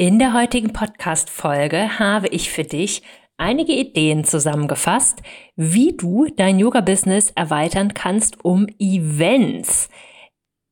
In 0.00 0.18
der 0.18 0.32
heutigen 0.32 0.72
Podcast-Folge 0.72 1.98
habe 1.98 2.28
ich 2.28 2.48
für 2.50 2.64
dich 2.64 3.02
einige 3.36 3.74
Ideen 3.74 4.24
zusammengefasst, 4.24 5.20
wie 5.56 5.94
du 5.94 6.26
dein 6.34 6.58
Yoga-Business 6.58 7.32
erweitern 7.32 7.92
kannst 7.92 8.42
um 8.42 8.66
Events. 8.78 9.90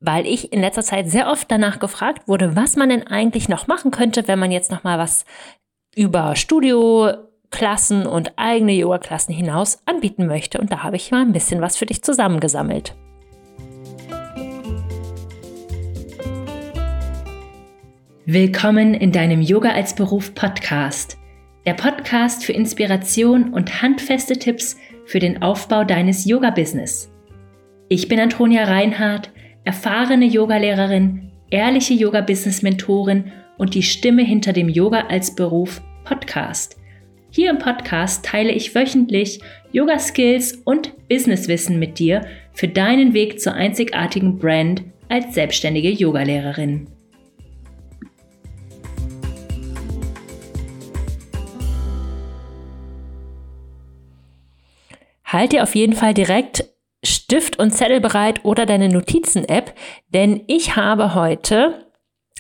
Weil 0.01 0.27
ich 0.27 0.51
in 0.51 0.63
letzter 0.63 0.83
Zeit 0.83 1.11
sehr 1.11 1.31
oft 1.31 1.51
danach 1.51 1.79
gefragt 1.79 2.27
wurde, 2.27 2.57
was 2.57 2.77
man 2.77 2.89
denn 2.89 3.07
eigentlich 3.07 3.51
noch 3.51 3.67
machen 3.67 3.91
könnte, 3.91 4.27
wenn 4.29 4.39
man 4.39 4.51
jetzt 4.51 4.71
noch 4.71 4.83
mal 4.83 4.99
was 4.99 5.27
über 5.95 6.35
Studioklassen 6.35 8.07
und 8.07 8.33
eigene 8.37 8.73
Yoga-Klassen 8.73 9.35
hinaus 9.35 9.83
anbieten 9.85 10.27
möchte. 10.27 10.59
Und 10.59 10.73
da 10.73 10.83
habe 10.83 10.97
ich 10.97 11.11
mal 11.11 11.21
ein 11.21 11.35
bisschen 11.35 11.61
was 11.61 11.77
für 11.77 11.85
dich 11.85 12.03
zusammengesammelt. 12.03 12.97
Willkommen 18.31 18.93
in 18.93 19.11
deinem 19.11 19.41
Yoga 19.41 19.71
als 19.71 19.95
Beruf 19.95 20.35
Podcast. 20.35 21.17
Der 21.65 21.73
Podcast 21.73 22.45
für 22.45 22.53
Inspiration 22.53 23.55
und 23.55 23.81
handfeste 23.81 24.39
Tipps 24.39 24.77
für 25.07 25.19
den 25.19 25.41
Aufbau 25.41 25.83
deines 25.83 26.27
Yoga-Business. 26.27 27.11
Ich 27.89 28.07
bin 28.07 28.21
Antonia 28.21 28.65
Reinhardt, 28.65 29.31
erfahrene 29.65 30.27
Yogalehrerin, 30.27 31.31
ehrliche 31.49 31.95
Yoga-Business-Mentorin 31.95 33.33
und 33.57 33.75
die 33.75 33.83
Stimme 33.83 34.25
hinter 34.25 34.53
dem 34.53 34.69
Yoga 34.69 35.07
als 35.09 35.35
Beruf 35.35 35.81
Podcast. 36.05 36.77
Hier 37.31 37.49
im 37.49 37.57
Podcast 37.57 38.27
teile 38.27 38.53
ich 38.53 38.75
wöchentlich 38.75 39.41
Yoga-Skills 39.73 40.53
und 40.67 40.93
Businesswissen 41.09 41.79
mit 41.79 41.99
dir 41.99 42.27
für 42.53 42.69
deinen 42.69 43.15
Weg 43.15 43.41
zur 43.41 43.55
einzigartigen 43.55 44.37
Brand 44.37 44.83
als 45.09 45.33
selbstständige 45.33 45.89
Yogalehrerin. 45.89 46.89
Halt 55.29 55.53
dir 55.53 55.63
auf 55.63 55.75
jeden 55.75 55.95
Fall 55.95 56.15
direkt 56.15 56.65
Stift 57.05 57.59
und 57.59 57.71
Zettel 57.71 58.01
bereit 58.01 58.45
oder 58.45 58.67
deine 58.67 58.89
Notizen-App, 58.89 59.75
denn 60.09 60.43
ich 60.47 60.75
habe 60.75 61.15
heute 61.15 61.87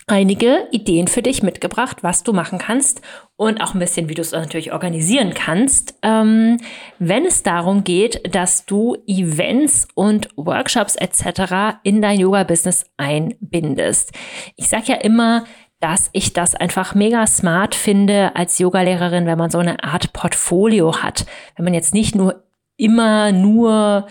einige 0.07 0.67
Ideen 0.71 1.07
für 1.07 1.21
dich 1.21 1.43
mitgebracht, 1.43 1.99
was 2.03 2.23
du 2.23 2.33
machen 2.33 2.59
kannst 2.59 3.03
und 3.37 3.61
auch 3.61 3.75
ein 3.75 3.79
bisschen, 3.79 4.09
wie 4.09 4.15
du 4.15 4.23
es 4.23 4.33
natürlich 4.33 4.73
organisieren 4.73 5.35
kannst, 5.35 5.97
ähm, 6.03 6.57
wenn 6.99 7.27
es 7.27 7.43
darum 7.43 7.85
geht, 7.85 8.35
dass 8.35 8.65
du 8.65 8.97
Events 9.07 9.87
und 9.95 10.31
Workshops 10.37 10.97
etc. 10.97 11.79
in 11.83 12.01
dein 12.01 12.19
Yoga-Business 12.19 12.87
einbindest. 12.97 14.13
Ich 14.57 14.69
sage 14.69 14.85
ja 14.87 14.95
immer, 14.95 15.45
dass 15.81 16.09
ich 16.13 16.33
das 16.33 16.55
einfach 16.55 16.95
mega 16.95 17.27
smart 17.27 17.75
finde 17.75 18.35
als 18.35 18.59
Yogalehrerin, 18.59 19.27
wenn 19.27 19.39
man 19.39 19.51
so 19.51 19.59
eine 19.59 19.85
Art 19.85 20.13
Portfolio 20.13 21.03
hat. 21.03 21.27
Wenn 21.55 21.65
man 21.65 21.75
jetzt 21.75 21.95
nicht 21.95 22.17
nur 22.17 22.48
immer 22.79 23.33
nur 23.33 24.07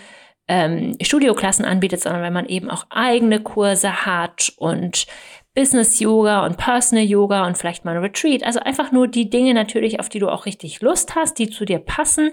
ähm, 0.46 0.96
Studioklassen 1.02 1.64
anbietet, 1.64 2.00
sondern 2.00 2.22
wenn 2.22 2.32
man 2.32 2.46
eben 2.46 2.70
auch 2.70 2.86
eigene 2.90 3.40
Kurse 3.40 4.06
hat 4.06 4.52
und 4.56 5.06
Business 5.54 5.98
Yoga 5.98 6.46
und 6.46 6.56
Personal 6.56 7.04
Yoga 7.04 7.44
und 7.46 7.58
vielleicht 7.58 7.84
mal 7.84 7.96
ein 7.96 8.02
Retreat. 8.02 8.44
Also 8.44 8.60
einfach 8.60 8.92
nur 8.92 9.08
die 9.08 9.28
Dinge 9.28 9.54
natürlich, 9.54 9.98
auf 9.98 10.08
die 10.08 10.20
du 10.20 10.28
auch 10.28 10.46
richtig 10.46 10.80
Lust 10.80 11.16
hast, 11.16 11.38
die 11.38 11.50
zu 11.50 11.64
dir 11.64 11.80
passen. 11.80 12.30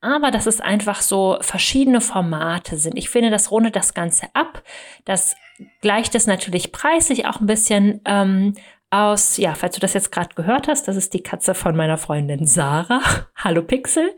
Aber 0.00 0.30
dass 0.30 0.46
es 0.46 0.60
einfach 0.60 1.00
so 1.00 1.38
verschiedene 1.40 2.00
Formate 2.00 2.76
sind. 2.76 2.98
Ich 2.98 3.08
finde, 3.08 3.30
das 3.30 3.50
rundet 3.50 3.76
das 3.76 3.94
Ganze 3.94 4.26
ab. 4.34 4.62
Das 5.04 5.36
gleicht 5.80 6.14
es 6.14 6.26
natürlich 6.26 6.72
preislich 6.72 7.26
auch 7.26 7.40
ein 7.40 7.46
bisschen 7.46 8.00
ähm, 8.04 8.54
aus, 8.94 9.36
ja, 9.38 9.54
falls 9.54 9.74
du 9.74 9.80
das 9.80 9.92
jetzt 9.92 10.12
gerade 10.12 10.34
gehört 10.36 10.68
hast, 10.68 10.86
das 10.86 10.96
ist 10.96 11.14
die 11.14 11.22
Katze 11.22 11.54
von 11.54 11.74
meiner 11.74 11.98
Freundin 11.98 12.46
Sarah. 12.46 13.02
Hallo 13.36 13.62
Pixel. 13.62 14.14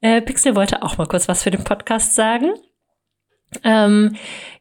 Äh, 0.00 0.22
Pixel 0.22 0.56
wollte 0.56 0.82
auch 0.82 0.96
mal 0.96 1.06
kurz 1.06 1.28
was 1.28 1.42
für 1.42 1.50
den 1.50 1.62
Podcast 1.62 2.14
sagen. 2.14 2.54
Ähm, 3.62 4.16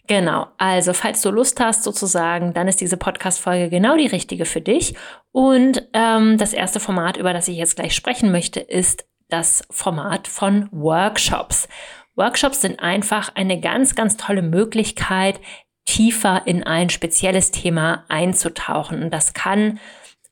genau, 0.06 0.48
also 0.58 0.94
falls 0.94 1.22
du 1.22 1.32
Lust 1.32 1.62
hast 1.62 1.84
sozusagen, 1.84 2.54
dann 2.54 2.68
ist 2.68 2.82
diese 2.82 2.98
Podcast-Folge 2.98 3.70
genau 3.70 3.96
die 3.96 4.08
richtige 4.08 4.46
für 4.46 4.62
dich. 4.62 4.96
Und 5.32 5.88
ähm, 5.94 6.38
das 6.38 6.54
erste 6.54 6.82
Format, 6.82 7.16
über 7.16 7.32
das 7.32 7.48
ich 7.48 7.58
jetzt 7.58 7.78
gleich 7.78 7.96
sprechen 7.96 8.32
möchte, 8.32 8.60
ist 8.60 9.08
das 9.30 9.66
Format 9.72 10.28
von 10.28 10.68
Workshops. 10.72 11.70
Workshops 12.16 12.62
sind 12.62 12.80
einfach 12.80 13.34
eine 13.34 13.60
ganz, 13.60 13.96
ganz 13.96 14.18
tolle 14.18 14.44
Möglichkeit, 14.44 15.40
tiefer 15.86 16.44
in 16.46 16.64
ein 16.64 16.90
spezielles 16.90 17.52
Thema 17.52 18.06
einzutauchen. 18.08 19.04
Und 19.04 19.10
das 19.12 19.34
kann 19.34 19.80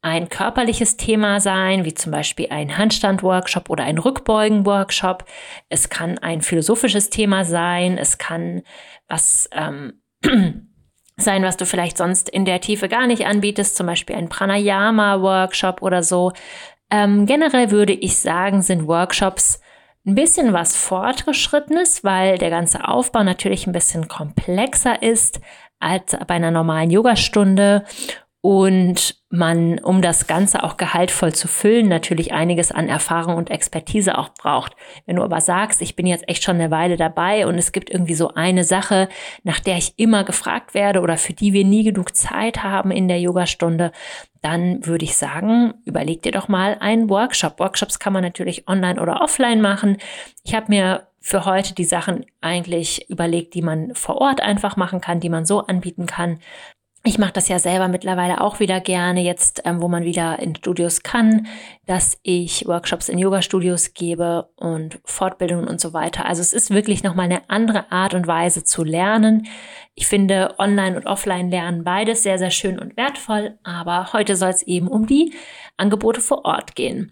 ein 0.01 0.29
körperliches 0.29 0.97
Thema 0.97 1.39
sein, 1.39 1.85
wie 1.85 1.93
zum 1.93 2.11
Beispiel 2.11 2.47
ein 2.49 2.77
Handstand-Workshop 2.77 3.69
oder 3.69 3.83
ein 3.83 3.99
Rückbeugen-Workshop. 3.99 5.25
Es 5.69 5.89
kann 5.89 6.17
ein 6.17 6.41
philosophisches 6.41 7.09
Thema 7.11 7.45
sein. 7.45 7.97
Es 7.97 8.17
kann 8.17 8.63
was 9.07 9.47
ähm, 9.51 10.01
sein, 11.17 11.43
was 11.43 11.57
du 11.57 11.65
vielleicht 11.65 11.97
sonst 11.97 12.29
in 12.29 12.45
der 12.45 12.61
Tiefe 12.61 12.89
gar 12.89 13.05
nicht 13.05 13.27
anbietest, 13.27 13.75
zum 13.75 13.85
Beispiel 13.85 14.15
ein 14.15 14.29
Pranayama-Workshop 14.29 15.83
oder 15.83 16.01
so. 16.01 16.31
Ähm, 16.89 17.27
generell 17.27 17.69
würde 17.69 17.93
ich 17.93 18.17
sagen, 18.17 18.63
sind 18.63 18.87
Workshops 18.87 19.61
ein 20.05 20.15
bisschen 20.15 20.53
was 20.53 20.75
Fortgeschrittenes, 20.75 22.03
weil 22.03 22.37
der 22.37 22.49
ganze 22.49 22.87
Aufbau 22.87 23.23
natürlich 23.23 23.67
ein 23.67 23.73
bisschen 23.73 24.07
komplexer 24.07 25.01
ist 25.01 25.39
als 25.79 26.15
bei 26.27 26.35
einer 26.35 26.51
normalen 26.51 26.91
Yogastunde 26.91 27.85
und 28.41 29.21
man, 29.29 29.77
um 29.79 30.01
das 30.01 30.25
Ganze 30.25 30.63
auch 30.63 30.75
gehaltvoll 30.75 31.31
zu 31.33 31.47
füllen, 31.47 31.87
natürlich 31.87 32.33
einiges 32.33 32.71
an 32.71 32.89
Erfahrung 32.89 33.35
und 33.35 33.51
Expertise 33.51 34.17
auch 34.17 34.29
braucht. 34.29 34.75
Wenn 35.05 35.17
du 35.17 35.23
aber 35.23 35.41
sagst, 35.41 35.81
ich 35.81 35.95
bin 35.95 36.07
jetzt 36.07 36.27
echt 36.27 36.43
schon 36.43 36.55
eine 36.55 36.71
Weile 36.71 36.97
dabei 36.97 37.45
und 37.45 37.55
es 37.55 37.71
gibt 37.71 37.91
irgendwie 37.91 38.15
so 38.15 38.33
eine 38.33 38.63
Sache, 38.63 39.09
nach 39.43 39.59
der 39.59 39.77
ich 39.77 39.93
immer 39.97 40.23
gefragt 40.23 40.73
werde 40.73 41.01
oder 41.01 41.17
für 41.17 41.33
die 41.33 41.53
wir 41.53 41.63
nie 41.63 41.83
genug 41.83 42.15
Zeit 42.15 42.63
haben 42.63 42.89
in 42.89 43.07
der 43.07 43.19
Yogastunde, 43.19 43.91
dann 44.41 44.85
würde 44.87 45.05
ich 45.05 45.15
sagen, 45.15 45.75
überleg 45.85 46.23
dir 46.23 46.31
doch 46.31 46.47
mal 46.47 46.77
einen 46.79 47.09
Workshop. 47.11 47.59
Workshops 47.59 47.99
kann 47.99 48.13
man 48.13 48.23
natürlich 48.23 48.67
online 48.67 48.99
oder 48.99 49.21
offline 49.21 49.61
machen. 49.61 49.97
Ich 50.43 50.55
habe 50.55 50.65
mir 50.69 51.07
für 51.19 51.45
heute 51.45 51.75
die 51.75 51.85
Sachen 51.85 52.25
eigentlich 52.41 53.07
überlegt, 53.07 53.53
die 53.53 53.61
man 53.61 53.93
vor 53.93 54.17
Ort 54.17 54.41
einfach 54.41 54.75
machen 54.75 54.99
kann, 54.99 55.19
die 55.19 55.29
man 55.29 55.45
so 55.45 55.59
anbieten 55.59 56.07
kann. 56.07 56.39
Ich 57.03 57.17
mache 57.17 57.33
das 57.33 57.47
ja 57.47 57.57
selber 57.57 57.87
mittlerweile 57.87 58.41
auch 58.41 58.59
wieder 58.59 58.79
gerne, 58.79 59.23
jetzt 59.23 59.63
ähm, 59.65 59.81
wo 59.81 59.87
man 59.87 60.03
wieder 60.03 60.37
in 60.37 60.55
Studios 60.55 61.01
kann, 61.01 61.47
dass 61.87 62.19
ich 62.21 62.67
Workshops 62.67 63.09
in 63.09 63.17
Yoga-Studios 63.17 63.95
gebe 63.95 64.49
und 64.55 64.99
Fortbildungen 65.03 65.67
und 65.67 65.81
so 65.81 65.93
weiter. 65.93 66.25
Also 66.25 66.41
es 66.41 66.53
ist 66.53 66.69
wirklich 66.69 67.01
nochmal 67.01 67.25
eine 67.25 67.49
andere 67.49 67.91
Art 67.91 68.13
und 68.13 68.27
Weise 68.27 68.63
zu 68.63 68.83
lernen. 68.83 69.47
Ich 69.95 70.05
finde 70.05 70.53
Online- 70.59 70.95
und 70.95 71.07
Offline-Lernen 71.07 71.83
beides 71.83 72.21
sehr, 72.21 72.37
sehr 72.37 72.51
schön 72.51 72.77
und 72.77 72.95
wertvoll, 72.97 73.57
aber 73.63 74.13
heute 74.13 74.35
soll 74.35 74.49
es 74.49 74.61
eben 74.61 74.87
um 74.87 75.07
die 75.07 75.33
Angebote 75.77 76.21
vor 76.21 76.45
Ort 76.45 76.75
gehen. 76.75 77.11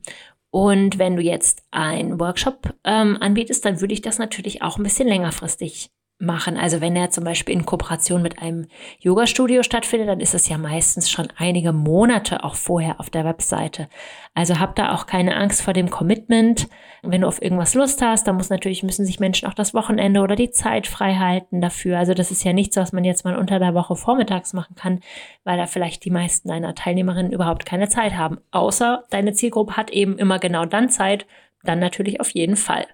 Und 0.51 0.99
wenn 0.99 1.15
du 1.15 1.23
jetzt 1.23 1.63
einen 1.71 2.19
Workshop 2.19 2.75
ähm, 2.83 3.17
anbietest, 3.19 3.65
dann 3.65 3.81
würde 3.81 3.95
ich 3.95 4.01
das 4.01 4.19
natürlich 4.19 4.61
auch 4.61 4.77
ein 4.77 4.83
bisschen 4.83 5.07
längerfristig 5.07 5.89
machen. 6.19 6.57
Also 6.57 6.81
wenn 6.81 6.95
er 6.95 7.09
zum 7.09 7.23
Beispiel 7.23 7.55
in 7.55 7.65
Kooperation 7.65 8.21
mit 8.21 8.41
einem 8.41 8.67
Yoga-Studio 8.99 9.63
stattfindet, 9.63 10.09
dann 10.09 10.19
ist 10.19 10.33
es 10.33 10.49
ja 10.49 10.57
meistens 10.57 11.09
schon 11.09 11.29
einige 11.37 11.71
Monate 11.71 12.43
auch 12.43 12.55
vorher 12.55 12.99
auf 12.99 13.09
der 13.09 13.23
Webseite. 13.23 13.87
Also 14.33 14.59
hab 14.59 14.75
da 14.75 14.93
auch 14.93 15.05
keine 15.05 15.37
Angst 15.37 15.61
vor 15.61 15.73
dem 15.73 15.89
Commitment. 15.89 16.67
Wenn 17.01 17.21
du 17.21 17.27
auf 17.27 17.41
irgendwas 17.41 17.73
Lust 17.73 18.01
hast, 18.01 18.27
dann 18.27 18.35
muss 18.35 18.49
natürlich, 18.49 18.83
müssen 18.83 19.05
sich 19.05 19.21
Menschen 19.21 19.47
auch 19.47 19.53
das 19.53 19.73
Wochenende 19.73 20.19
oder 20.19 20.35
die 20.35 20.51
Zeit 20.51 20.87
frei 20.87 21.15
halten 21.15 21.61
dafür. 21.61 21.97
Also 21.97 22.13
das 22.13 22.31
ist 22.31 22.43
ja 22.43 22.51
nichts, 22.51 22.75
was 22.75 22.91
man 22.91 23.05
jetzt 23.05 23.23
mal 23.23 23.37
unter 23.37 23.57
der 23.57 23.73
Woche 23.73 23.95
vormittags 23.95 24.51
machen 24.53 24.75
kann, 24.75 24.99
weil 25.45 25.57
da 25.57 25.67
vielleicht 25.67 26.03
die 26.03 26.11
meisten 26.11 26.49
deiner 26.49 26.75
Teilnehmerinnen 26.75 27.31
überhaupt 27.31 27.65
keine 27.65 27.87
Zeit 27.87 28.15
haben. 28.17 28.39
Außer 28.51 29.05
deine 29.09 29.31
Zielgruppe 29.31 29.77
hat 29.77 29.89
eben 29.89 30.17
immer 30.17 30.39
genau 30.39 30.65
dann 30.65 30.89
Zeit, 30.89 31.25
dann 31.63 31.79
natürlich 31.79 32.19
auf 32.19 32.29
jeden 32.31 32.57
Fall. 32.57 32.85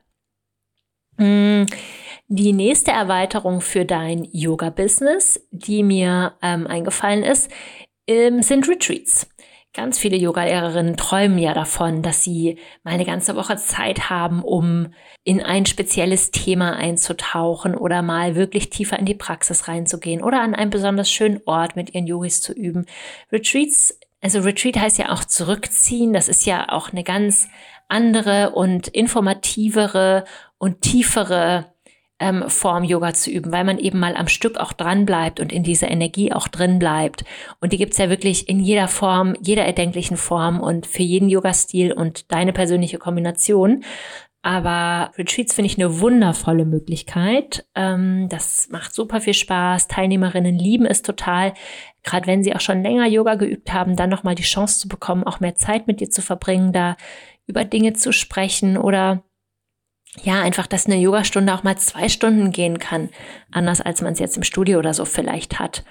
Mmh. 1.17 1.65
Die 2.27 2.53
nächste 2.53 2.91
Erweiterung 2.91 3.61
für 3.61 3.85
dein 3.85 4.27
Yoga-Business, 4.31 5.47
die 5.51 5.83
mir 5.83 6.33
ähm, 6.41 6.65
eingefallen 6.65 7.23
ist, 7.23 7.51
ähm, 8.07 8.41
sind 8.41 8.67
Retreats. 8.67 9.29
Ganz 9.75 9.99
viele 9.99 10.15
Yoga-Lehrerinnen 10.15 10.95
träumen 10.97 11.37
ja 11.37 11.53
davon, 11.53 12.01
dass 12.01 12.23
sie 12.23 12.57
mal 12.83 12.93
eine 12.93 13.05
ganze 13.05 13.35
Woche 13.35 13.57
Zeit 13.57 14.09
haben, 14.09 14.41
um 14.41 14.93
in 15.23 15.41
ein 15.41 15.65
spezielles 15.65 16.31
Thema 16.31 16.77
einzutauchen 16.77 17.75
oder 17.75 18.01
mal 18.01 18.35
wirklich 18.35 18.69
tiefer 18.69 18.97
in 18.97 19.05
die 19.05 19.15
Praxis 19.15 19.67
reinzugehen 19.67 20.23
oder 20.23 20.41
an 20.41 20.55
einem 20.55 20.71
besonders 20.71 21.11
schönen 21.11 21.41
Ort 21.45 21.75
mit 21.75 21.93
ihren 21.93 22.07
Yogis 22.07 22.41
zu 22.41 22.53
üben. 22.53 22.85
Retreats, 23.31 23.99
also 24.21 24.39
Retreat 24.39 24.77
heißt 24.77 24.97
ja 24.97 25.11
auch 25.11 25.25
zurückziehen. 25.25 26.13
Das 26.13 26.29
ist 26.29 26.45
ja 26.45 26.69
auch 26.69 26.91
eine 26.91 27.03
ganz 27.03 27.49
andere 27.87 28.51
und 28.51 28.87
informativere 28.87 30.25
und 30.57 30.81
tiefere 30.81 31.73
ähm, 32.19 32.49
Form 32.49 32.83
Yoga 32.83 33.13
zu 33.13 33.29
üben, 33.29 33.51
weil 33.51 33.65
man 33.65 33.77
eben 33.77 33.99
mal 33.99 34.15
am 34.15 34.27
Stück 34.27 34.57
auch 34.57 34.73
dran 34.73 35.05
bleibt 35.05 35.39
und 35.39 35.51
in 35.51 35.63
dieser 35.63 35.91
Energie 35.91 36.31
auch 36.31 36.47
drin 36.47 36.79
bleibt. 36.79 37.25
Und 37.59 37.73
die 37.73 37.77
gibt's 37.77 37.97
ja 37.97 38.09
wirklich 38.09 38.47
in 38.47 38.59
jeder 38.59 38.87
Form, 38.87 39.35
jeder 39.41 39.65
erdenklichen 39.65 40.17
Form 40.17 40.61
und 40.61 40.87
für 40.87 41.03
jeden 41.03 41.29
Yoga-Stil 41.29 41.91
und 41.91 42.31
deine 42.31 42.53
persönliche 42.53 42.97
Kombination. 42.97 43.83
Aber 44.41 45.11
Retreats 45.17 45.55
finde 45.55 45.71
ich 45.71 45.77
eine 45.79 45.99
wundervolle 46.01 46.65
Möglichkeit. 46.65 47.65
Ähm, 47.73 48.29
das 48.29 48.69
macht 48.69 48.93
super 48.93 49.19
viel 49.19 49.33
Spaß. 49.33 49.87
Teilnehmerinnen 49.87 50.57
lieben 50.57 50.85
es 50.85 51.01
total. 51.01 51.53
Gerade 52.03 52.27
wenn 52.27 52.43
sie 52.43 52.55
auch 52.55 52.61
schon 52.61 52.83
länger 52.83 53.07
Yoga 53.07 53.35
geübt 53.35 53.73
haben, 53.73 53.95
dann 53.95 54.11
nochmal 54.11 54.35
die 54.35 54.43
Chance 54.43 54.79
zu 54.79 54.87
bekommen, 54.87 55.23
auch 55.23 55.39
mehr 55.39 55.55
Zeit 55.55 55.87
mit 55.87 55.99
dir 55.99 56.11
zu 56.11 56.21
verbringen, 56.21 56.73
da 56.73 56.95
über 57.47 57.65
Dinge 57.65 57.93
zu 57.93 58.11
sprechen 58.11 58.77
oder 58.77 59.23
ja, 60.23 60.41
einfach, 60.41 60.67
dass 60.67 60.85
eine 60.85 60.97
Yogastunde 60.97 61.53
auch 61.53 61.63
mal 61.63 61.77
zwei 61.77 62.07
Stunden 62.07 62.51
gehen 62.51 62.79
kann. 62.79 63.09
Anders 63.51 63.81
als 63.81 64.01
man 64.01 64.13
es 64.13 64.19
jetzt 64.19 64.37
im 64.37 64.43
Studio 64.43 64.79
oder 64.79 64.93
so 64.93 65.03
vielleicht 65.05 65.59
hat. 65.59 65.83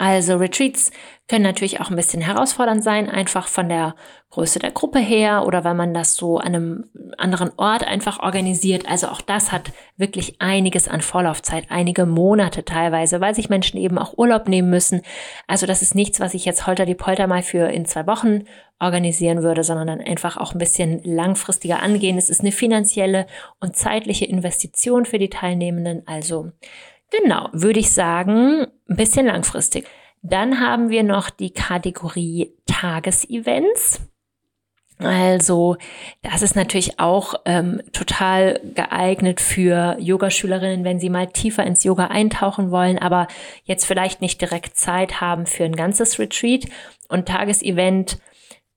Also 0.00 0.36
Retreats 0.36 0.92
können 1.28 1.44
natürlich 1.44 1.78
auch 1.78 1.90
ein 1.90 1.96
bisschen 1.96 2.22
herausfordernd 2.22 2.82
sein, 2.82 3.10
einfach 3.10 3.48
von 3.48 3.68
der 3.68 3.94
Größe 4.30 4.58
der 4.58 4.70
Gruppe 4.70 4.98
her 4.98 5.44
oder 5.46 5.62
weil 5.62 5.74
man 5.74 5.92
das 5.92 6.16
so 6.16 6.38
an 6.38 6.54
einem 6.54 6.84
anderen 7.18 7.50
Ort 7.58 7.86
einfach 7.86 8.18
organisiert. 8.18 8.88
Also 8.88 9.08
auch 9.08 9.20
das 9.20 9.52
hat 9.52 9.72
wirklich 9.98 10.40
einiges 10.40 10.88
an 10.88 11.02
Vorlaufzeit, 11.02 11.66
einige 11.68 12.06
Monate 12.06 12.64
teilweise, 12.64 13.20
weil 13.20 13.34
sich 13.34 13.50
Menschen 13.50 13.78
eben 13.78 13.98
auch 13.98 14.16
Urlaub 14.16 14.48
nehmen 14.48 14.70
müssen. 14.70 15.02
Also 15.46 15.66
das 15.66 15.82
ist 15.82 15.94
nichts, 15.94 16.18
was 16.18 16.32
ich 16.32 16.46
jetzt 16.46 16.66
holter 16.66 16.86
die 16.86 16.94
Polter 16.94 17.26
mal 17.26 17.42
für 17.42 17.68
in 17.68 17.84
zwei 17.84 18.06
Wochen 18.06 18.44
organisieren 18.78 19.42
würde, 19.42 19.64
sondern 19.64 19.88
dann 19.88 20.00
einfach 20.00 20.38
auch 20.38 20.54
ein 20.54 20.58
bisschen 20.58 21.02
langfristiger 21.04 21.82
angehen. 21.82 22.16
Es 22.16 22.30
ist 22.30 22.40
eine 22.40 22.52
finanzielle 22.52 23.26
und 23.60 23.76
zeitliche 23.76 24.24
Investition 24.24 25.04
für 25.04 25.18
die 25.18 25.28
Teilnehmenden. 25.28 26.04
Also 26.06 26.52
Genau, 27.10 27.48
würde 27.52 27.80
ich 27.80 27.92
sagen, 27.92 28.66
ein 28.88 28.96
bisschen 28.96 29.26
langfristig. 29.26 29.86
Dann 30.22 30.60
haben 30.60 30.90
wir 30.90 31.02
noch 31.02 31.30
die 31.30 31.52
Kategorie 31.52 32.54
Tagesevents. 32.66 34.00
Also 34.98 35.76
das 36.22 36.42
ist 36.42 36.56
natürlich 36.56 37.00
auch 37.00 37.34
ähm, 37.46 37.80
total 37.92 38.60
geeignet 38.74 39.40
für 39.40 39.96
Yogaschülerinnen, 39.98 40.84
wenn 40.84 41.00
sie 41.00 41.08
mal 41.08 41.26
tiefer 41.26 41.64
ins 41.64 41.84
Yoga 41.84 42.08
eintauchen 42.08 42.70
wollen, 42.70 42.98
aber 42.98 43.26
jetzt 43.64 43.86
vielleicht 43.86 44.20
nicht 44.20 44.40
direkt 44.42 44.76
Zeit 44.76 45.22
haben 45.22 45.46
für 45.46 45.64
ein 45.64 45.74
ganzes 45.74 46.18
Retreat. 46.18 46.66
Und 47.08 47.28
Tagesevent 47.28 48.18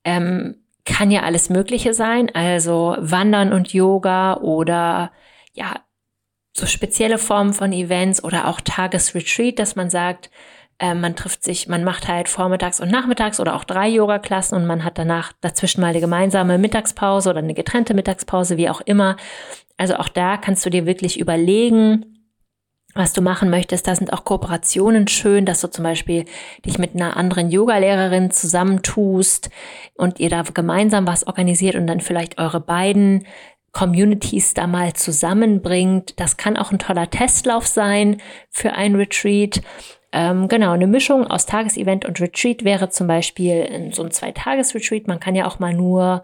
ähm, 0.05 0.63
kann 0.85 1.11
ja 1.11 1.23
alles 1.23 1.49
Mögliche 1.49 1.93
sein, 1.93 2.33
also 2.33 2.95
Wandern 2.99 3.51
und 3.51 3.73
Yoga 3.73 4.37
oder 4.37 5.11
ja 5.53 5.75
so 6.55 6.65
spezielle 6.65 7.17
Formen 7.17 7.53
von 7.53 7.73
Events 7.73 8.23
oder 8.23 8.47
auch 8.47 8.61
Tagesretreat, 8.61 9.57
dass 9.57 9.75
man 9.75 9.89
sagt, 9.89 10.29
äh, 10.79 10.93
man 10.93 11.15
trifft 11.15 11.43
sich, 11.43 11.67
man 11.67 11.83
macht 11.83 12.07
halt 12.07 12.29
vormittags 12.29 12.79
und 12.79 12.91
nachmittags 12.91 13.39
oder 13.39 13.55
auch 13.55 13.63
drei 13.63 13.89
Yoga-Klassen 13.89 14.55
und 14.55 14.65
man 14.65 14.83
hat 14.83 14.97
danach 14.97 15.33
dazwischen 15.41 15.81
mal 15.81 15.87
eine 15.87 15.99
gemeinsame 15.99 16.57
Mittagspause 16.57 17.29
oder 17.29 17.39
eine 17.39 17.53
getrennte 17.53 17.93
Mittagspause, 17.93 18.57
wie 18.57 18.69
auch 18.69 18.81
immer. 18.81 19.17
Also 19.77 19.95
auch 19.95 20.09
da 20.09 20.37
kannst 20.37 20.65
du 20.65 20.69
dir 20.69 20.85
wirklich 20.85 21.19
überlegen, 21.19 22.05
was 22.95 23.13
du 23.13 23.21
machen 23.21 23.49
möchtest. 23.49 23.87
Da 23.87 23.95
sind 23.95 24.13
auch 24.13 24.23
Kooperationen 24.23 25.07
schön, 25.07 25.45
dass 25.45 25.61
du 25.61 25.69
zum 25.69 25.83
Beispiel 25.83 26.25
dich 26.65 26.77
mit 26.77 26.95
einer 26.95 27.17
anderen 27.17 27.49
Yogalehrerin 27.49 28.29
zusammentust 28.29 29.49
und 29.95 30.19
ihr 30.19 30.29
da 30.29 30.43
gemeinsam 30.43 31.07
was 31.07 31.25
organisiert 31.25 31.75
und 31.75 31.87
dann 31.87 32.01
vielleicht 32.01 32.37
eure 32.37 32.59
beiden 32.59 33.25
Communities 33.73 34.53
da 34.53 34.67
mal 34.67 34.93
zusammenbringt. 34.93 36.19
Das 36.19 36.37
kann 36.37 36.57
auch 36.57 36.71
ein 36.71 36.79
toller 36.79 37.09
Testlauf 37.09 37.67
sein 37.67 38.21
für 38.49 38.73
ein 38.73 38.95
Retreat. 38.95 39.61
Ähm, 40.11 40.47
genau, 40.47 40.71
eine 40.71 40.87
Mischung 40.87 41.25
aus 41.25 41.47
Tagesevent 41.47 42.05
und 42.05 42.21
Retreat 42.21 42.63
wäre 42.63 42.89
zum 42.89 43.07
Beispiel 43.07 43.91
so 43.91 44.03
ein 44.03 44.11
Zwei-Tages-Retreat. 44.11 45.07
Man 45.07 45.19
kann 45.19 45.33
ja 45.35 45.47
auch 45.47 45.57
mal 45.57 45.73
nur 45.73 46.21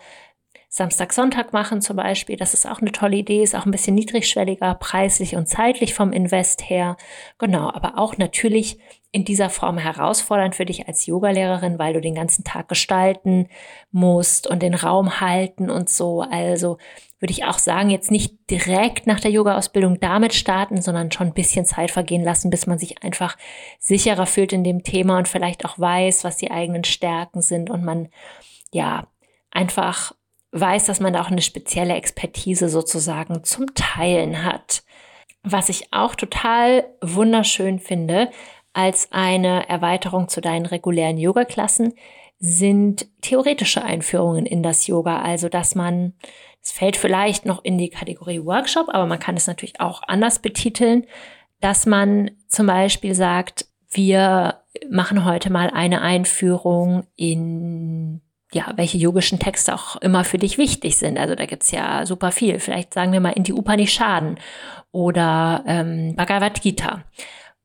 Samstag, 0.72 1.14
Sonntag 1.14 1.52
machen 1.52 1.82
zum 1.82 1.96
Beispiel. 1.96 2.36
Das 2.38 2.54
ist 2.54 2.68
auch 2.68 2.80
eine 2.80 2.92
tolle 2.92 3.18
Idee, 3.18 3.42
ist 3.42 3.56
auch 3.56 3.66
ein 3.66 3.72
bisschen 3.72 3.96
niedrigschwelliger, 3.96 4.76
preislich 4.76 5.36
und 5.36 5.48
zeitlich 5.48 5.96
vom 5.96 6.14
Invest 6.14 6.70
her. 6.70 6.96
Genau, 7.40 7.72
aber 7.74 7.98
auch 7.98 8.18
natürlich 8.18 8.78
in 9.12 9.26
dieser 9.26 9.50
Form 9.50 9.80
herausfordernd 9.80 10.54
für 10.54 10.66
dich 10.66 10.88
als 10.88 11.08
Yogalehrerin, 11.08 11.80
weil 11.80 11.94
du 11.94 12.02
den 12.02 12.14
ganzen 12.14 12.44
Tag 12.44 12.70
gestalten 12.70 13.48
musst 13.92 14.46
und 14.46 14.62
den 14.62 14.76
Raum 14.76 15.20
halten 15.20 15.72
und 15.72 15.90
so. 15.90 16.22
Also 16.22 16.78
würde 17.20 17.32
ich 17.32 17.46
auch 17.46 17.58
sagen, 17.58 17.90
jetzt 17.90 18.12
nicht 18.12 18.52
direkt 18.52 19.08
nach 19.08 19.20
der 19.20 19.32
Yoga-Ausbildung 19.32 20.00
damit 20.00 20.36
starten, 20.36 20.84
sondern 20.84 21.12
schon 21.12 21.28
ein 21.28 21.34
bisschen 21.34 21.66
Zeit 21.66 21.90
vergehen 21.90 22.24
lassen, 22.24 22.52
bis 22.52 22.68
man 22.68 22.78
sich 22.78 23.04
einfach 23.04 23.38
sicherer 23.80 24.28
fühlt 24.28 24.54
in 24.54 24.64
dem 24.64 24.84
Thema 24.84 25.18
und 25.18 25.28
vielleicht 25.28 25.66
auch 25.66 25.80
weiß, 25.80 26.24
was 26.24 26.38
die 26.38 26.52
eigenen 26.52 26.84
Stärken 26.84 27.42
sind 27.42 27.72
und 27.72 27.84
man 27.84 28.10
ja 28.72 29.08
einfach 29.50 30.14
weiß, 30.52 30.86
dass 30.86 31.00
man 31.00 31.14
da 31.14 31.22
auch 31.22 31.32
eine 31.32 31.42
spezielle 31.42 31.96
Expertise 31.96 32.70
sozusagen 32.70 33.44
zum 33.44 33.74
Teilen 33.76 34.44
hat. 34.44 34.84
Was 35.44 35.70
ich 35.70 35.94
auch 35.94 36.16
total 36.16 36.86
wunderschön 37.02 37.80
finde, 37.80 38.30
als 38.74 39.12
eine 39.12 39.68
Erweiterung 39.70 40.28
zu 40.28 40.42
deinen 40.42 40.66
regulären 40.66 41.18
Yoga-Klassen, 41.18 41.94
sind 42.40 43.08
theoretische 43.22 43.84
Einführungen 43.84 44.46
in 44.46 44.64
das 44.64 44.88
Yoga. 44.88 45.22
Also, 45.22 45.50
dass 45.50 45.76
man, 45.76 46.14
es 46.62 46.72
fällt 46.72 46.96
vielleicht 46.96 47.46
noch 47.46 47.64
in 47.64 47.78
die 47.78 47.90
Kategorie 47.90 48.44
Workshop, 48.46 48.88
aber 48.90 49.06
man 49.06 49.20
kann 49.20 49.36
es 49.36 49.48
natürlich 49.48 49.80
auch 49.82 50.02
anders 50.08 50.40
betiteln, 50.40 51.06
dass 51.60 51.86
man 51.86 52.32
zum 52.48 52.68
Beispiel 52.68 53.14
sagt, 53.14 53.68
wir 53.92 54.62
machen 54.90 55.26
heute 55.26 55.52
mal 55.52 55.70
eine 55.70 56.02
Einführung 56.02 57.06
in 57.16 58.22
ja, 58.52 58.74
welche 58.76 58.98
yogischen 58.98 59.40
Texte 59.40 59.74
auch 59.74 59.98
immer 59.98 60.24
für 60.24 60.38
dich 60.38 60.58
wichtig 60.58 60.98
sind. 60.98 61.20
Also 61.20 61.36
da 61.36 61.46
gibt's 61.46 61.72
ja 61.72 62.06
super 62.06 62.32
viel. 62.32 62.60
Vielleicht 62.60 62.94
sagen 62.94 63.12
wir 63.12 63.20
mal 63.20 63.32
in 63.32 63.44
die 63.44 63.54
Upanishaden 63.54 64.40
oder 64.92 65.64
ähm, 65.68 66.16
Bhagavad 66.16 66.62
Gita. 66.62 67.04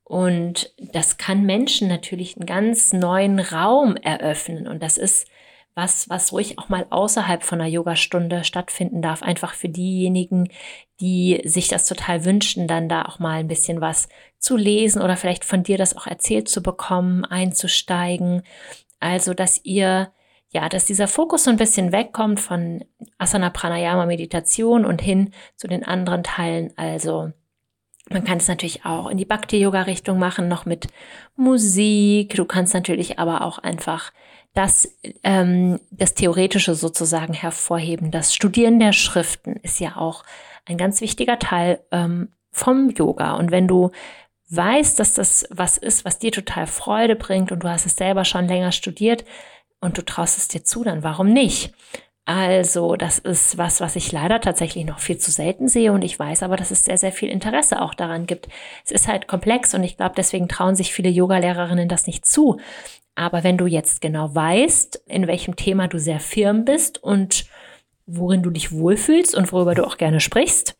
Und 0.03 0.71
das 0.77 1.17
kann 1.17 1.43
Menschen 1.43 1.87
natürlich 1.87 2.37
einen 2.37 2.45
ganz 2.45 2.93
neuen 2.93 3.39
Raum 3.39 3.95
eröffnen. 3.95 4.67
Und 4.67 4.83
das 4.83 4.97
ist 4.97 5.27
was, 5.73 6.07
was 6.09 6.31
ruhig 6.31 6.59
auch 6.59 6.69
mal 6.69 6.85
außerhalb 6.89 7.43
von 7.43 7.59
einer 7.59 7.69
Yogastunde 7.69 8.43
stattfinden 8.43 9.01
darf. 9.01 9.23
Einfach 9.23 9.55
für 9.55 9.67
diejenigen, 9.67 10.49
die 11.01 11.41
sich 11.43 11.67
das 11.67 11.87
total 11.87 12.23
wünschen, 12.23 12.67
dann 12.67 12.87
da 12.87 13.03
auch 13.03 13.17
mal 13.17 13.39
ein 13.39 13.47
bisschen 13.47 13.81
was 13.81 14.07
zu 14.37 14.55
lesen 14.55 15.01
oder 15.01 15.17
vielleicht 15.17 15.43
von 15.43 15.63
dir 15.63 15.79
das 15.79 15.97
auch 15.97 16.05
erzählt 16.05 16.47
zu 16.47 16.61
bekommen, 16.61 17.25
einzusteigen. 17.25 18.43
Also, 18.99 19.33
dass 19.33 19.59
ihr 19.65 20.11
ja, 20.55 20.69
dass 20.69 20.85
dieser 20.85 21.09
Fokus 21.09 21.43
so 21.43 21.51
ein 21.51 21.57
bisschen 21.57 21.91
wegkommt 21.91 22.39
von 22.39 22.85
Asana 23.17 23.49
Pranayama 23.49 24.05
Meditation 24.05 24.85
und 24.85 25.01
hin 25.01 25.31
zu 25.57 25.67
den 25.67 25.83
anderen 25.83 26.23
Teilen. 26.23 26.71
Also 26.77 27.33
man 28.09 28.23
kann 28.23 28.37
es 28.37 28.47
natürlich 28.47 28.85
auch 28.85 29.09
in 29.09 29.17
die 29.17 29.25
Bhakti-Yoga-Richtung 29.25 30.17
machen, 30.17 30.47
noch 30.47 30.65
mit 30.65 30.87
Musik. 31.35 32.35
Du 32.35 32.45
kannst 32.45 32.73
natürlich 32.73 33.19
aber 33.19 33.41
auch 33.41 33.59
einfach 33.59 34.13
das, 34.53 34.97
ähm, 35.23 35.81
das 35.91 36.13
Theoretische 36.13 36.73
sozusagen 36.73 37.33
hervorheben. 37.33 38.09
Das 38.09 38.33
Studieren 38.33 38.79
der 38.79 38.93
Schriften 38.93 39.57
ist 39.57 39.81
ja 39.81 39.97
auch 39.97 40.23
ein 40.65 40.77
ganz 40.77 41.01
wichtiger 41.01 41.37
Teil 41.37 41.81
ähm, 41.91 42.29
vom 42.51 42.91
Yoga. 42.91 43.33
Und 43.33 43.51
wenn 43.51 43.67
du 43.67 43.91
weißt, 44.51 44.97
dass 45.01 45.15
das 45.15 45.47
was 45.49 45.77
ist, 45.77 46.05
was 46.05 46.17
dir 46.17 46.31
total 46.31 46.65
Freude 46.65 47.17
bringt 47.17 47.51
und 47.51 47.63
du 47.63 47.69
hast 47.69 47.85
es 47.85 47.97
selber 47.97 48.23
schon 48.23 48.47
länger 48.47 48.71
studiert, 48.71 49.25
und 49.81 49.97
du 49.97 50.03
traust 50.03 50.37
es 50.37 50.47
dir 50.47 50.63
zu, 50.63 50.83
dann 50.83 51.03
warum 51.03 51.31
nicht? 51.31 51.73
Also, 52.27 52.95
das 52.95 53.19
ist 53.19 53.59
was, 53.59 53.81
was 53.81 53.95
ich 53.95 54.11
leider 54.11 54.41
tatsächlich 54.41 54.83
noch 54.83 54.97
viel 54.99 55.19
zu 55.19 55.29
selten 55.29 55.67
sehe 55.67 55.91
und 55.91 56.03
ich 56.03 56.17
weiß 56.17 56.41
aber, 56.41 56.57
dass 56.57 56.71
es 56.71 56.83
sehr, 56.83 56.97
sehr 56.97 57.11
viel 57.11 57.29
Interesse 57.29 57.79
auch 57.79 57.93
daran 57.93 58.25
gibt. 58.25 58.49
Es 58.83 58.89
ist 58.91 59.07
halt 59.07 59.27
komplex 59.27 59.75
und 59.75 59.83
ich 59.83 59.95
glaube, 59.95 60.15
deswegen 60.17 60.47
trauen 60.47 60.75
sich 60.75 60.91
viele 60.91 61.09
Yogalehrerinnen 61.09 61.87
das 61.87 62.07
nicht 62.07 62.25
zu. 62.25 62.59
Aber 63.13 63.43
wenn 63.43 63.57
du 63.57 63.67
jetzt 63.67 64.01
genau 64.01 64.33
weißt, 64.33 65.03
in 65.05 65.27
welchem 65.27 65.55
Thema 65.55 65.87
du 65.87 65.99
sehr 65.99 66.19
firm 66.19 66.65
bist 66.65 67.01
und 67.01 67.45
worin 68.07 68.41
du 68.41 68.49
dich 68.49 68.71
wohlfühlst 68.71 69.35
und 69.35 69.51
worüber 69.51 69.75
du 69.75 69.85
auch 69.85 69.97
gerne 69.97 70.19
sprichst, 70.19 70.75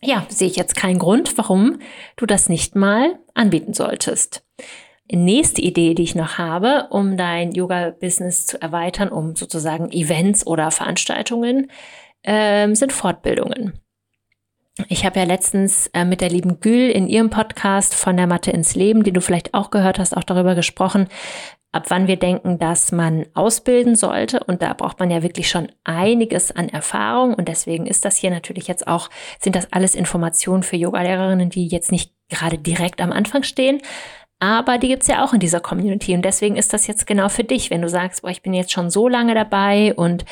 ja, 0.00 0.26
sehe 0.30 0.48
ich 0.48 0.56
jetzt 0.56 0.74
keinen 0.74 0.98
Grund, 0.98 1.36
warum 1.36 1.80
du 2.16 2.24
das 2.24 2.48
nicht 2.48 2.76
mal 2.76 3.18
anbieten 3.34 3.74
solltest 3.74 4.42
nächste 5.10 5.62
Idee, 5.62 5.94
die 5.94 6.02
ich 6.02 6.14
noch 6.14 6.38
habe, 6.38 6.88
um 6.90 7.16
dein 7.16 7.52
Yoga-Business 7.52 8.46
zu 8.46 8.60
erweitern, 8.60 9.08
um 9.08 9.36
sozusagen 9.36 9.90
Events 9.92 10.46
oder 10.46 10.70
Veranstaltungen, 10.70 11.70
ähm, 12.24 12.74
sind 12.74 12.92
Fortbildungen. 12.92 13.80
Ich 14.88 15.06
habe 15.06 15.18
ja 15.18 15.24
letztens 15.24 15.86
äh, 15.94 16.04
mit 16.04 16.20
der 16.20 16.28
lieben 16.28 16.60
Gül 16.60 16.90
in 16.90 17.08
ihrem 17.08 17.30
Podcast 17.30 17.94
von 17.94 18.16
der 18.16 18.26
Mathe 18.26 18.50
ins 18.50 18.74
Leben, 18.74 19.04
den 19.04 19.14
du 19.14 19.22
vielleicht 19.22 19.54
auch 19.54 19.70
gehört 19.70 19.98
hast, 19.98 20.14
auch 20.14 20.24
darüber 20.24 20.54
gesprochen, 20.54 21.08
ab 21.72 21.86
wann 21.88 22.08
wir 22.08 22.16
denken, 22.16 22.58
dass 22.58 22.92
man 22.92 23.26
ausbilden 23.34 23.96
sollte. 23.96 24.40
Und 24.44 24.62
da 24.62 24.74
braucht 24.74 24.98
man 24.98 25.10
ja 25.10 25.22
wirklich 25.22 25.48
schon 25.48 25.68
einiges 25.84 26.50
an 26.50 26.68
Erfahrung. 26.68 27.34
Und 27.34 27.48
deswegen 27.48 27.86
ist 27.86 28.04
das 28.04 28.16
hier 28.16 28.30
natürlich 28.30 28.66
jetzt 28.66 28.86
auch, 28.86 29.08
sind 29.40 29.56
das 29.56 29.72
alles 29.72 29.94
Informationen 29.94 30.62
für 30.62 30.76
Yogalehrerinnen, 30.76 31.48
die 31.48 31.68
jetzt 31.68 31.90
nicht 31.90 32.12
gerade 32.28 32.58
direkt 32.58 33.00
am 33.00 33.12
Anfang 33.12 33.44
stehen. 33.44 33.80
Aber 34.38 34.76
die 34.76 34.88
gibt's 34.88 35.06
ja 35.06 35.24
auch 35.24 35.32
in 35.32 35.40
dieser 35.40 35.60
Community. 35.60 36.14
Und 36.14 36.22
deswegen 36.22 36.56
ist 36.56 36.72
das 36.74 36.86
jetzt 36.86 37.06
genau 37.06 37.28
für 37.28 37.44
dich, 37.44 37.70
wenn 37.70 37.80
du 37.80 37.88
sagst, 37.88 38.22
boah, 38.22 38.30
ich 38.30 38.42
bin 38.42 38.52
jetzt 38.52 38.72
schon 38.72 38.90
so 38.90 39.08
lange 39.08 39.34
dabei 39.34 39.94
und 39.94 40.26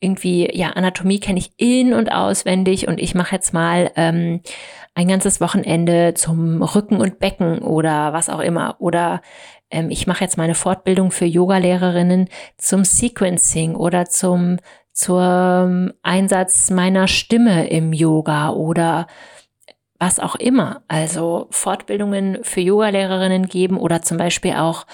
irgendwie, 0.00 0.48
ja, 0.56 0.70
Anatomie 0.70 1.20
kenne 1.20 1.38
ich 1.38 1.52
in- 1.58 1.92
und 1.92 2.10
auswendig 2.10 2.88
und 2.88 2.98
ich 2.98 3.14
mache 3.14 3.34
jetzt 3.34 3.52
mal 3.52 3.90
ähm, 3.96 4.40
ein 4.94 5.08
ganzes 5.08 5.42
Wochenende 5.42 6.14
zum 6.14 6.62
Rücken 6.62 7.02
und 7.02 7.18
Becken 7.18 7.58
oder 7.58 8.14
was 8.14 8.30
auch 8.30 8.40
immer. 8.40 8.76
Oder 8.78 9.20
ähm, 9.70 9.90
ich 9.90 10.06
mache 10.06 10.24
jetzt 10.24 10.38
meine 10.38 10.54
Fortbildung 10.54 11.10
für 11.10 11.26
Yogalehrerinnen 11.26 12.28
zum 12.56 12.84
Sequencing 12.84 13.74
oder 13.74 14.06
zum 14.06 14.56
zum 14.92 15.92
Einsatz 16.02 16.70
meiner 16.70 17.08
Stimme 17.08 17.68
im 17.68 17.92
Yoga 17.92 18.50
oder 18.50 19.06
was 20.00 20.18
auch 20.18 20.34
immer. 20.34 20.82
Also 20.88 21.46
Fortbildungen 21.50 22.42
für 22.42 22.60
Yogalehrerinnen 22.60 23.46
geben 23.46 23.78
oder 23.78 24.02
zum 24.02 24.16
Beispiel 24.18 24.54
auch 24.54 24.86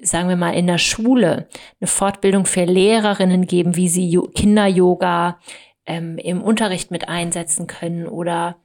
sagen 0.00 0.28
wir 0.28 0.36
mal, 0.36 0.54
in 0.54 0.66
der 0.66 0.78
Schule 0.78 1.48
eine 1.80 1.88
Fortbildung 1.88 2.46
für 2.46 2.64
Lehrerinnen 2.64 3.46
geben, 3.46 3.76
wie 3.76 3.88
sie 3.88 4.20
Kinder-Yoga 4.34 5.38
ähm, 5.86 6.18
im 6.18 6.42
Unterricht 6.42 6.90
mit 6.90 7.08
einsetzen 7.08 7.66
können 7.66 8.06
oder 8.06 8.56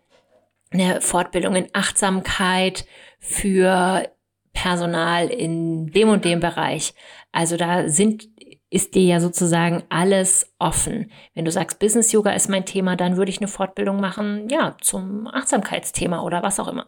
eine 0.71 1.01
Fortbildung 1.01 1.55
in 1.55 1.67
Achtsamkeit 1.73 2.85
für 3.19 4.09
Personal 4.53 5.27
in 5.27 5.87
dem 5.91 6.09
und 6.09 6.25
dem 6.25 6.39
Bereich. 6.39 6.93
Also 7.31 7.57
da 7.57 7.87
sind, 7.87 8.27
ist 8.71 8.95
dir 8.95 9.03
ja 9.03 9.19
sozusagen 9.19 9.83
alles 9.89 10.53
offen. 10.57 11.11
Wenn 11.35 11.45
du 11.45 11.51
sagst, 11.51 11.77
Business 11.77 12.11
Yoga 12.13 12.31
ist 12.31 12.49
mein 12.49 12.65
Thema, 12.65 12.95
dann 12.95 13.17
würde 13.17 13.29
ich 13.29 13.39
eine 13.39 13.49
Fortbildung 13.49 13.99
machen, 13.99 14.47
ja, 14.49 14.77
zum 14.79 15.27
Achtsamkeitsthema 15.27 16.23
oder 16.23 16.41
was 16.41 16.59
auch 16.59 16.69
immer. 16.69 16.87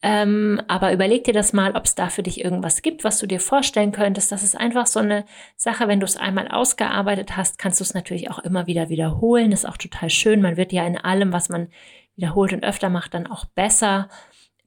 Ähm, 0.00 0.62
aber 0.68 0.92
überleg 0.92 1.24
dir 1.24 1.34
das 1.34 1.52
mal, 1.52 1.74
ob 1.74 1.84
es 1.86 1.96
da 1.96 2.08
für 2.08 2.22
dich 2.22 2.44
irgendwas 2.44 2.82
gibt, 2.82 3.02
was 3.02 3.18
du 3.18 3.26
dir 3.26 3.40
vorstellen 3.40 3.90
könntest. 3.90 4.30
Das 4.30 4.44
ist 4.44 4.56
einfach 4.56 4.86
so 4.86 5.00
eine 5.00 5.24
Sache, 5.56 5.88
wenn 5.88 5.98
du 5.98 6.06
es 6.06 6.16
einmal 6.16 6.46
ausgearbeitet 6.46 7.36
hast, 7.36 7.58
kannst 7.58 7.80
du 7.80 7.84
es 7.84 7.94
natürlich 7.94 8.30
auch 8.30 8.38
immer 8.38 8.68
wieder 8.68 8.88
wiederholen. 8.88 9.50
Ist 9.50 9.68
auch 9.68 9.76
total 9.76 10.10
schön. 10.10 10.40
Man 10.40 10.56
wird 10.56 10.72
ja 10.72 10.86
in 10.86 10.96
allem, 10.96 11.32
was 11.32 11.48
man 11.48 11.68
wiederholt 12.14 12.52
und 12.52 12.62
öfter 12.64 12.90
macht, 12.90 13.14
dann 13.14 13.26
auch 13.26 13.44
besser. 13.44 14.08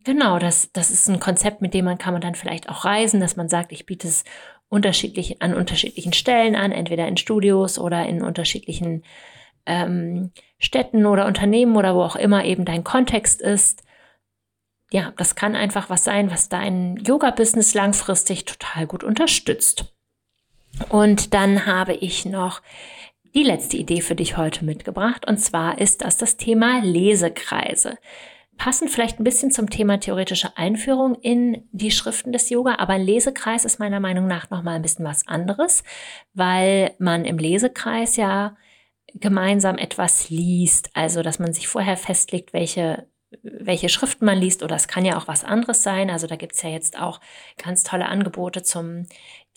Genau, 0.04 0.38
das, 0.38 0.74
das 0.74 0.92
ist 0.92 1.08
ein 1.08 1.22
Konzept, 1.22 1.62
mit 1.62 1.74
dem 1.74 1.86
man 1.86 1.98
kann 1.98 2.14
man 2.14 2.22
dann 2.22 2.36
vielleicht 2.36 2.68
auch 2.68 2.84
reisen, 2.84 3.22
dass 3.22 3.38
man 3.38 3.48
sagt, 3.48 3.72
ich 3.72 3.86
biete 3.86 4.10
es 4.10 4.26
unterschiedlich, 4.72 5.42
an 5.42 5.54
unterschiedlichen 5.54 6.14
Stellen 6.14 6.56
an, 6.56 6.72
entweder 6.72 7.06
in 7.08 7.18
Studios 7.18 7.78
oder 7.78 8.06
in 8.08 8.24
unterschiedlichen 8.24 9.04
ähm, 9.66 10.32
Städten 10.60 11.06
oder 11.06 11.26
Unternehmen 11.26 11.76
oder 11.76 11.94
wo 11.94 12.02
auch 12.02 12.16
immer 12.16 12.46
eben 12.46 12.64
dein 12.64 12.86
Kontext 12.86 13.42
ist. 13.42 13.84
Ja, 14.90 15.14
das 15.18 15.36
kann 15.36 15.58
einfach 15.58 15.90
was 15.90 16.06
sein, 16.06 16.32
was 16.32 16.48
dein 16.48 16.96
Yoga-Business 16.98 17.74
langfristig 17.74 18.46
total 18.46 18.88
gut 18.88 19.04
unterstützt. 19.04 19.94
Und 20.88 21.34
dann 21.34 21.66
habe 21.66 21.94
ich 21.94 22.26
noch 22.26 22.62
die 23.36 23.44
letzte 23.44 23.76
Idee 23.76 24.00
für 24.00 24.16
dich 24.16 24.38
heute 24.38 24.64
mitgebracht. 24.64 25.28
Und 25.28 25.38
zwar 25.38 25.80
ist 25.80 26.02
das 26.02 26.16
das 26.16 26.38
Thema 26.38 26.80
Lesekreise. 26.82 27.98
Passend 28.62 28.92
vielleicht 28.92 29.20
ein 29.20 29.24
bisschen 29.24 29.50
zum 29.50 29.72
Thema 29.72 30.00
theoretische 30.00 30.56
Einführung 30.56 31.16
in 31.16 31.68
die 31.72 31.90
Schriften 31.90 32.32
des 32.32 32.52
Yoga, 32.52 32.76
aber 32.78 32.94
ein 32.94 33.02
Lesekreis 33.02 33.66
ist 33.66 33.80
meiner 33.80 34.00
Meinung 34.00 34.28
nach 34.28 34.52
nochmal 34.52 34.76
ein 34.76 34.84
bisschen 34.84 35.04
was 35.04 35.28
anderes, 35.28 35.84
weil 36.36 36.94
man 37.00 37.26
im 37.26 37.40
Lesekreis 37.40 38.18
ja 38.18 38.56
gemeinsam 39.16 39.80
etwas 39.80 40.30
liest, 40.30 40.92
also 40.94 41.24
dass 41.24 41.40
man 41.40 41.54
sich 41.54 41.68
vorher 41.68 41.98
festlegt, 41.98 42.54
welche 42.54 43.08
welche 43.42 43.90
Schriften 43.90 44.26
man 44.26 44.38
liest 44.38 44.62
oder 44.62 44.76
es 44.76 44.88
kann 44.88 45.06
ja 45.06 45.18
auch 45.18 45.28
was 45.28 45.44
anderes 45.44 45.82
sein. 45.82 46.12
Also 46.12 46.28
da 46.28 46.36
gibt 46.36 46.54
es 46.54 46.62
ja 46.62 46.70
jetzt 46.70 47.00
auch 47.00 47.20
ganz 47.58 47.82
tolle 47.82 48.06
Angebote 48.06 48.62
zum 48.62 49.08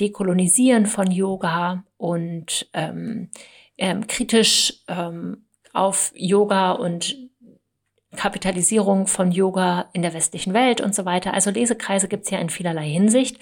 Dekolonisieren 0.01 0.87
von 0.87 1.11
Yoga 1.11 1.85
und 1.99 2.71
ähm, 2.73 3.29
ähm, 3.77 4.07
kritisch 4.07 4.83
ähm, 4.89 5.45
auf 5.75 6.11
Yoga 6.15 6.73
und 6.73 7.19
Kapitalisierung 8.17 9.07
von 9.07 9.33
Yoga 9.33 9.89
in 9.93 10.03
der 10.03 10.15
westlichen 10.15 10.55
Welt 10.55 10.81
und 10.81 10.95
so 10.95 11.05
weiter. 11.05 11.35
Also 11.35 11.51
Lesekreise 11.51 12.09
gibt 12.09 12.25
es 12.25 12.31
ja 12.31 12.39
in 12.39 12.51
vielerlei 12.51 12.89
Hinsicht. 12.89 13.39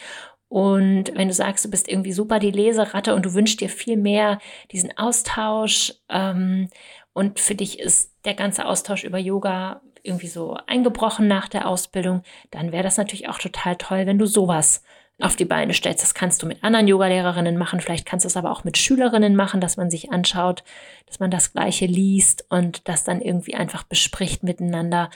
Und 0.49 1.15
wenn 1.15 1.29
du 1.29 1.35
sagst, 1.35 1.65
du 1.65 1.71
bist 1.71 1.89
irgendwie 1.89 2.13
super 2.13 2.39
die 2.39 2.51
Leseratte 2.51 3.15
und 3.15 3.25
du 3.25 3.33
wünschst 3.33 3.61
dir 3.61 3.71
viel 3.71 3.97
mehr 3.97 4.39
diesen 4.71 4.97
Austausch 4.99 5.95
ähm, 6.11 6.69
und 7.15 7.41
für 7.41 7.55
dich 7.55 7.79
ist 7.81 8.13
der 8.27 8.35
ganze 8.35 8.67
Austausch 8.67 9.05
über 9.05 9.19
Yoga 9.19 9.81
irgendwie 10.03 10.27
so 10.27 10.59
eingebrochen 10.67 11.27
nach 11.27 11.49
der 11.49 11.67
Ausbildung, 11.67 12.23
dann 12.51 12.73
wäre 12.73 12.83
das 12.83 12.97
natürlich 12.97 13.29
auch 13.29 13.39
total 13.39 13.77
toll, 13.77 14.07
wenn 14.07 14.19
du 14.19 14.27
sowas 14.27 14.83
auf 15.23 15.37
die 15.37 15.45
Beine 15.45 15.73
stellst. 15.73 16.03
Das 16.03 16.15
kannst 16.15 16.43
du 16.43 16.47
mit 16.47 16.63
anderen 16.65 16.89
Yogalehrerinnen 16.89 17.57
machen. 17.57 17.81
Vielleicht 17.81 18.07
kannst 18.07 18.25
du 18.25 18.29
es 18.29 18.37
aber 18.37 18.51
auch 18.51 18.65
mit 18.65 18.77
Schülerinnen 18.77 19.37
machen, 19.37 19.61
dass 19.61 19.77
man 19.77 19.91
sich 19.91 20.11
anschaut, 20.11 20.65
dass 21.07 21.21
man 21.21 21.31
das 21.31 21.53
Gleiche 21.53 21.87
liest 21.87 22.45
und 22.51 22.89
das 22.89 23.05
dann 23.05 23.21
irgendwie 23.21 23.55
einfach 23.55 23.85
bespricht 23.85 24.43
miteinander. 24.43 25.11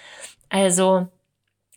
Also, 0.48 1.08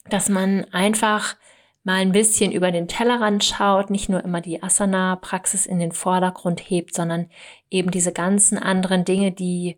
dass 0.09 0.29
man 0.29 0.65
einfach 0.71 1.35
mal 1.83 2.01
ein 2.01 2.11
bisschen 2.11 2.51
über 2.51 2.71
den 2.71 2.87
Tellerrand 2.87 3.43
schaut, 3.43 3.89
nicht 3.89 4.09
nur 4.09 4.23
immer 4.23 4.41
die 4.41 4.61
Asana-Praxis 4.61 5.65
in 5.65 5.79
den 5.79 5.91
Vordergrund 5.91 6.59
hebt, 6.69 6.93
sondern 6.93 7.29
eben 7.71 7.89
diese 7.89 8.11
ganzen 8.11 8.57
anderen 8.57 9.05
Dinge, 9.05 9.31
die 9.31 9.77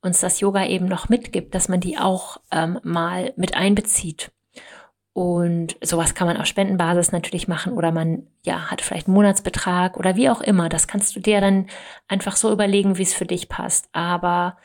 uns 0.00 0.20
das 0.20 0.40
Yoga 0.40 0.66
eben 0.66 0.86
noch 0.86 1.08
mitgibt, 1.08 1.54
dass 1.54 1.68
man 1.68 1.80
die 1.80 1.98
auch 1.98 2.38
ähm, 2.50 2.80
mal 2.82 3.32
mit 3.36 3.56
einbezieht. 3.56 4.32
Und 5.14 5.76
sowas 5.80 6.16
kann 6.16 6.26
man 6.26 6.36
auf 6.36 6.46
Spendenbasis 6.46 7.12
natürlich 7.12 7.46
machen 7.46 7.72
oder 7.72 7.92
man 7.92 8.26
ja 8.44 8.68
hat 8.72 8.82
vielleicht 8.82 9.06
einen 9.06 9.14
Monatsbetrag 9.14 9.96
oder 9.96 10.16
wie 10.16 10.28
auch 10.28 10.40
immer. 10.40 10.68
Das 10.68 10.88
kannst 10.88 11.14
du 11.14 11.20
dir 11.20 11.40
dann 11.40 11.68
einfach 12.08 12.34
so 12.34 12.50
überlegen, 12.50 12.98
wie 12.98 13.04
es 13.04 13.14
für 13.14 13.24
dich 13.24 13.48
passt. 13.48 13.88
Aber 13.92 14.58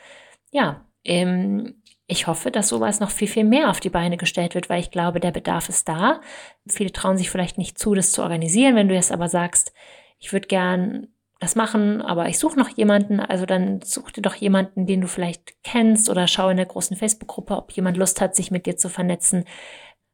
ja, 0.50 0.84
ähm, 1.04 1.80
ich 2.08 2.26
hoffe, 2.26 2.50
dass 2.50 2.66
sowas 2.66 2.98
noch 2.98 3.10
viel, 3.10 3.28
viel 3.28 3.44
mehr 3.44 3.70
auf 3.70 3.78
die 3.78 3.90
Beine 3.90 4.16
gestellt 4.16 4.56
wird, 4.56 4.68
weil 4.68 4.80
ich 4.80 4.90
glaube, 4.90 5.20
der 5.20 5.30
Bedarf 5.30 5.68
ist 5.68 5.88
da. 5.88 6.20
Viele 6.66 6.90
trauen 6.90 7.16
sich 7.16 7.30
vielleicht 7.30 7.56
nicht 7.56 7.78
zu, 7.78 7.94
das 7.94 8.10
zu 8.10 8.20
organisieren. 8.20 8.74
Wenn 8.74 8.88
du 8.88 8.94
jetzt 8.96 9.12
aber 9.12 9.28
sagst, 9.28 9.72
ich 10.18 10.32
würde 10.32 10.48
gern 10.48 11.06
das 11.38 11.54
machen, 11.54 12.02
aber 12.02 12.28
ich 12.28 12.40
suche 12.40 12.58
noch 12.58 12.68
jemanden, 12.68 13.20
also 13.20 13.46
dann 13.46 13.80
such 13.82 14.10
dir 14.10 14.22
doch 14.22 14.34
jemanden, 14.34 14.86
den 14.86 15.00
du 15.00 15.06
vielleicht 15.06 15.62
kennst 15.62 16.10
oder 16.10 16.26
schau 16.26 16.48
in 16.48 16.56
der 16.56 16.66
großen 16.66 16.96
Facebook-Gruppe, 16.96 17.56
ob 17.56 17.70
jemand 17.70 17.96
Lust 17.96 18.20
hat, 18.20 18.34
sich 18.34 18.50
mit 18.50 18.66
dir 18.66 18.76
zu 18.76 18.88
vernetzen 18.88 19.44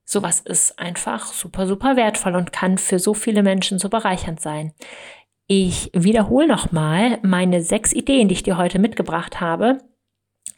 sowas 0.06 0.40
ist 0.40 0.78
einfach 0.78 1.26
super, 1.26 1.66
super 1.66 1.96
wertvoll 1.96 2.36
und 2.36 2.52
kann 2.52 2.78
für 2.78 2.98
so 2.98 3.12
viele 3.12 3.42
Menschen 3.42 3.78
so 3.78 3.90
bereichernd 3.90 4.40
sein. 4.40 4.72
Ich 5.48 5.90
wiederhole 5.92 6.46
nochmal 6.46 7.18
meine 7.22 7.60
sechs 7.60 7.92
Ideen, 7.92 8.28
die 8.28 8.34
ich 8.34 8.42
dir 8.42 8.56
heute 8.56 8.78
mitgebracht 8.78 9.40
habe. 9.40 9.78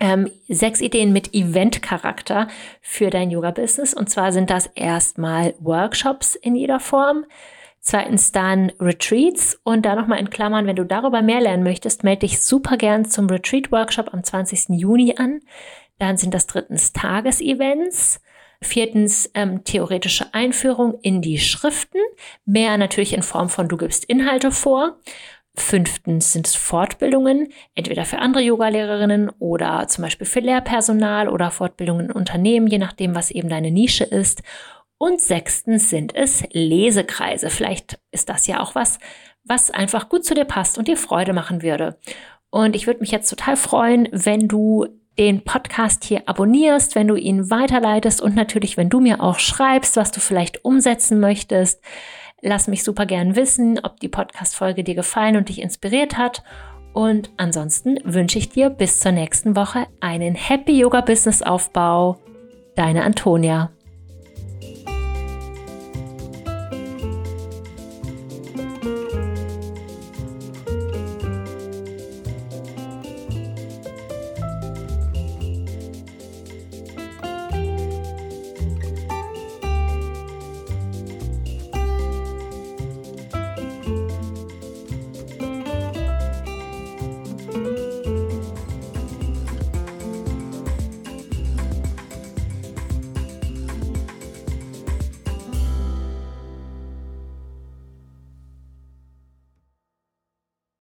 Ähm, 0.00 0.30
sechs 0.48 0.80
Ideen 0.80 1.12
mit 1.12 1.34
Event-Charakter 1.34 2.46
für 2.80 3.10
dein 3.10 3.30
Yoga-Business. 3.30 3.94
Und 3.94 4.08
zwar 4.08 4.32
sind 4.32 4.50
das 4.50 4.66
erstmal 4.66 5.54
Workshops 5.58 6.36
in 6.36 6.54
jeder 6.54 6.78
Form. 6.78 7.24
Zweitens 7.80 8.32
dann 8.32 8.70
Retreats 8.78 9.58
und 9.64 9.86
da 9.86 9.94
nochmal 9.94 10.20
in 10.20 10.30
Klammern, 10.30 10.66
wenn 10.66 10.76
du 10.76 10.84
darüber 10.84 11.22
mehr 11.22 11.40
lernen 11.40 11.62
möchtest, 11.62 12.04
melde 12.04 12.20
dich 12.20 12.42
super 12.42 12.76
gern 12.76 13.06
zum 13.06 13.28
Retreat-Workshop 13.28 14.12
am 14.12 14.22
20. 14.22 14.78
Juni 14.78 15.14
an. 15.16 15.40
Dann 15.98 16.16
sind 16.16 16.34
das 16.34 16.46
drittens 16.46 16.92
Tagesevents. 16.92 18.20
Viertens 18.62 19.30
ähm, 19.34 19.62
theoretische 19.64 20.34
Einführung 20.34 20.98
in 21.02 21.22
die 21.22 21.38
Schriften, 21.38 22.00
mehr 22.44 22.76
natürlich 22.76 23.12
in 23.12 23.22
Form 23.22 23.48
von 23.48 23.68
du 23.68 23.76
gibst 23.76 24.04
Inhalte 24.04 24.50
vor. 24.50 24.98
Fünftens 25.56 26.32
sind 26.32 26.46
es 26.46 26.54
Fortbildungen, 26.54 27.52
entweder 27.74 28.04
für 28.04 28.18
andere 28.18 28.42
Yogalehrerinnen 28.42 29.30
oder 29.38 29.86
zum 29.88 30.02
Beispiel 30.02 30.26
für 30.26 30.40
Lehrpersonal 30.40 31.28
oder 31.28 31.50
Fortbildungen 31.50 32.06
in 32.06 32.12
Unternehmen, 32.12 32.68
je 32.68 32.78
nachdem, 32.78 33.14
was 33.14 33.30
eben 33.30 33.48
deine 33.48 33.70
Nische 33.70 34.04
ist. 34.04 34.42
Und 34.98 35.20
sechstens 35.20 35.90
sind 35.90 36.14
es 36.14 36.44
Lesekreise. 36.52 37.50
Vielleicht 37.50 37.98
ist 38.10 38.28
das 38.28 38.46
ja 38.46 38.60
auch 38.60 38.74
was, 38.74 38.98
was 39.44 39.70
einfach 39.70 40.08
gut 40.08 40.24
zu 40.24 40.34
dir 40.34 40.44
passt 40.44 40.78
und 40.78 40.88
dir 40.88 40.96
Freude 40.96 41.32
machen 41.32 41.62
würde. 41.62 41.98
Und 42.50 42.74
ich 42.74 42.86
würde 42.86 43.00
mich 43.00 43.10
jetzt 43.10 43.28
total 43.28 43.56
freuen, 43.56 44.08
wenn 44.10 44.48
du 44.48 44.86
den 45.18 45.42
Podcast 45.42 46.04
hier 46.04 46.22
abonnierst, 46.26 46.94
wenn 46.94 47.08
du 47.08 47.16
ihn 47.16 47.50
weiterleitest 47.50 48.20
und 48.20 48.36
natürlich, 48.36 48.76
wenn 48.76 48.88
du 48.88 49.00
mir 49.00 49.20
auch 49.20 49.38
schreibst, 49.38 49.96
was 49.96 50.12
du 50.12 50.20
vielleicht 50.20 50.64
umsetzen 50.64 51.20
möchtest. 51.20 51.82
Lass 52.40 52.68
mich 52.68 52.84
super 52.84 53.04
gern 53.04 53.34
wissen, 53.34 53.80
ob 53.82 53.98
die 53.98 54.08
Podcast-Folge 54.08 54.84
dir 54.84 54.94
gefallen 54.94 55.36
und 55.36 55.48
dich 55.48 55.60
inspiriert 55.60 56.16
hat. 56.16 56.44
Und 56.92 57.30
ansonsten 57.36 57.98
wünsche 58.04 58.38
ich 58.38 58.48
dir 58.48 58.70
bis 58.70 59.00
zur 59.00 59.12
nächsten 59.12 59.56
Woche 59.56 59.86
einen 60.00 60.34
Happy 60.34 60.78
Yoga 60.78 61.00
Business 61.00 61.42
Aufbau. 61.42 62.18
Deine 62.76 63.02
Antonia. 63.02 63.70